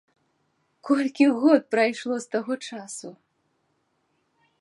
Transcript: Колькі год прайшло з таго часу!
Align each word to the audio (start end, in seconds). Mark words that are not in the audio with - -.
Колькі 0.87 1.27
год 1.43 1.61
прайшло 1.75 2.15
з 2.23 2.31
таго 2.37 2.53
часу! 2.69 3.09